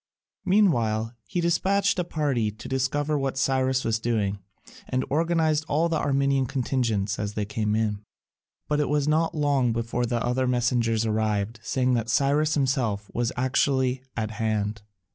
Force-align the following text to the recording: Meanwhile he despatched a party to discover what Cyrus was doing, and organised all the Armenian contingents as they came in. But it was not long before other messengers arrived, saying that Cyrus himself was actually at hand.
Meanwhile 0.45 1.13
he 1.27 1.41
despatched 1.41 1.99
a 1.99 2.03
party 2.03 2.49
to 2.49 2.67
discover 2.67 3.19
what 3.19 3.37
Cyrus 3.37 3.85
was 3.85 3.99
doing, 3.99 4.39
and 4.89 5.03
organised 5.11 5.63
all 5.67 5.89
the 5.89 5.99
Armenian 5.99 6.47
contingents 6.47 7.19
as 7.19 7.35
they 7.35 7.45
came 7.45 7.75
in. 7.75 8.01
But 8.67 8.79
it 8.79 8.89
was 8.89 9.07
not 9.07 9.35
long 9.35 9.73
before 9.73 10.03
other 10.11 10.47
messengers 10.47 11.05
arrived, 11.05 11.59
saying 11.61 11.93
that 11.93 12.09
Cyrus 12.09 12.55
himself 12.55 13.11
was 13.13 13.31
actually 13.37 14.01
at 14.17 14.31
hand. 14.31 14.81